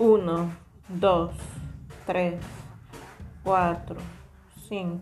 1, 0.00 0.56
2, 0.98 1.30
3, 2.06 2.38
4, 3.44 3.96
5. 4.70 5.00